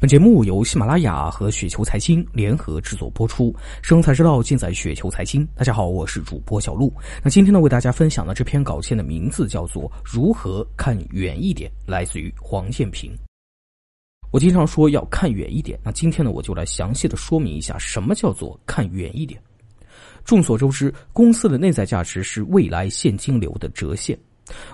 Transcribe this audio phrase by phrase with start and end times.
[0.00, 3.52] 本节目由喜马拉雅和雪球财经联合制作播出，
[3.82, 5.44] 生财之道尽在雪球财经。
[5.56, 6.92] 大家好，我是主播小璐。
[7.20, 13.12] 那今天呢，为大家分享的这篇稿件的名字叫做《如何看远一点》，来自于黄建平。
[14.30, 19.42] 我经常说要看远一点，那今天呢，我就来详细的说明一下什么叫做看远一点。
[20.24, 24.16] 众所周知，公司的内在价值是未来现金流的折现。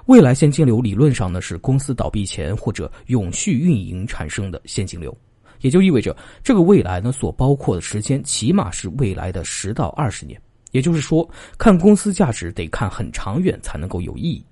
[0.07, 5.17] 未来现金流理论上呢是公司倒闭前或者永续运营产生的现金流，
[5.61, 10.41] 也就意味着这个未来呢所包括的时间起码是未来的十到二十年。
[10.73, 14.45] 也就是说，看公司价值得看很长远才能够有意义。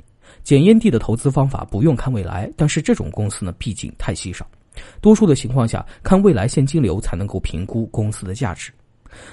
[0.45, 4.49] 检验地的投资方法不用看未来，但是这种公司呢毕竟太稀少，
[5.01, 8.73] 多数的情况下看未来现金流才能够评估公司的价值。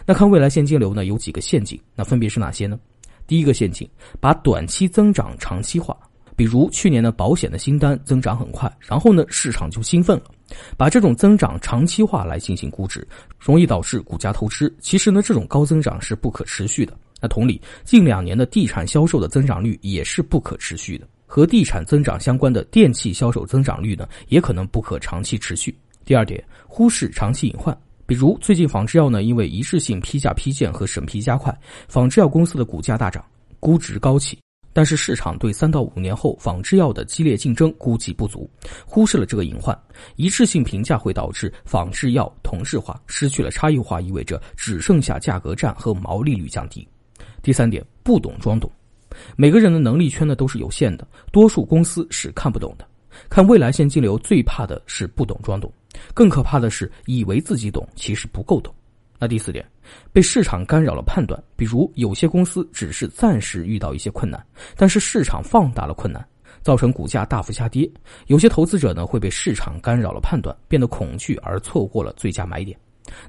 [0.05, 2.80] 那看未来现金流呢有几个陷阱，那分别是哪些呢？
[3.29, 3.88] 第一个陷阱，
[4.19, 5.95] 把短期增长长期化，
[6.35, 10.23] 比如去年的保险的新单增长很快，然后呢市场就兴奋了，
[10.75, 13.07] 把这种增长长期化来进行估值，
[13.38, 14.75] 容易导致股价透支。
[14.79, 16.97] 其实呢这种高增长是不可持续的。
[17.22, 25.77] 那同理，近两年的地产销售的增长率也是不可持续的，和地产增长相关的电器销售增长率呢也可能不可长期持续。
[26.03, 27.80] 第二点，忽视长期隐患。
[28.09, 31.55] 比如最近仿制药呢，因为一次性批价批件和审批加快，
[31.88, 33.23] 仿制药公司的股价大涨，
[33.59, 34.35] 估值高企。
[34.73, 38.49] 但是市场对三到五年后仿制药的激烈竞争估计不足，
[38.83, 39.79] 忽视了这个隐患。
[40.16, 46.88] 一致性评价会导致仿制药同质化，失去了差异化，意味着只剩下价格战和毛利率降低。
[47.44, 48.71] 第三点，不懂装懂。
[49.35, 52.88] 每个人的能力圈呢都是有限的，多数公司是看不懂的。
[53.28, 55.72] 看未来现金流最怕的是不懂装懂。
[56.14, 58.73] 更可怕的是，以为自己懂，其实不够懂。
[59.17, 59.66] 那第四点，
[60.14, 61.42] 被市场干扰了判断。
[61.56, 64.42] 比如，有些公司只是暂时遇到一些困难，
[64.78, 66.25] 但是市场放大了困难，
[66.62, 67.90] 造成股价大幅下跌。
[68.28, 72.78] 有些投资者呢，会被市场干扰了判断，变得恐惧而错过了最佳买点。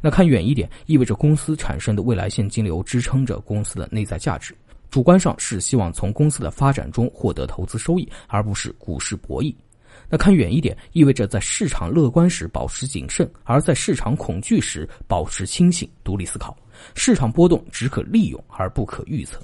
[0.01, 4.55] 那看远一点，意味着公司产生的未来现金流支撑着公司的内在价值。
[4.91, 9.55] 主观上是希望从公司的发展中获得投资收益，而不是股市博弈。
[10.09, 16.57] 那看远一点，意味着在市场乐观时保持谨慎，而在市场恐惧时保持清醒、独立思考。
[16.95, 19.41] 市场波动只可利用而不可预测。